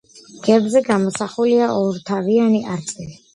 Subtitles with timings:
[0.45, 3.13] გერბზე გამოსახულია ორთავიანი არწივი.